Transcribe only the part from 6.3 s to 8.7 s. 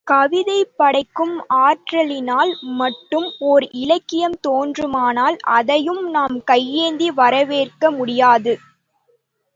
கையேந்தி வரவேற்க முடியாது.